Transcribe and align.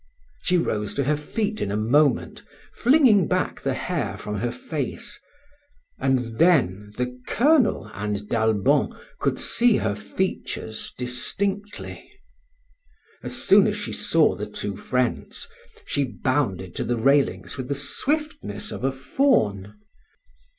She 0.41 0.57
rose 0.57 0.95
to 0.95 1.03
her 1.03 1.15
feet 1.15 1.61
in 1.61 1.69
a 1.71 1.77
moment, 1.77 2.41
flinging 2.73 3.27
back 3.27 3.61
the 3.61 3.75
hair 3.75 4.17
from 4.17 4.39
her 4.39 4.49
face, 4.51 5.19
and 5.99 6.39
then 6.39 6.91
the 6.97 7.21
Colonel 7.27 7.91
and 7.93 8.27
d'Albon 8.27 8.97
could 9.19 9.37
see 9.39 9.77
her 9.77 9.93
features 9.93 10.91
distinctly. 10.97 12.11
As 13.21 13.37
soon 13.43 13.67
as 13.67 13.77
she 13.77 13.93
saw 13.93 14.33
the 14.35 14.47
two 14.49 14.75
friends 14.75 15.47
she 15.85 16.03
bounded 16.03 16.73
to 16.77 16.83
the 16.83 16.97
railings 16.97 17.55
with 17.55 17.67
the 17.67 17.75
swiftness 17.75 18.71
of 18.71 18.83
a 18.83 18.91
fawn. 18.91 19.77